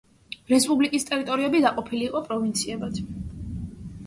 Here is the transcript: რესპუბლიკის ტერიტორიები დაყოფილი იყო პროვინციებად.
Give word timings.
რესპუბლიკის 0.53 1.05
ტერიტორიები 1.11 1.61
დაყოფილი 1.67 2.09
იყო 2.09 2.23
პროვინციებად. 2.31 2.99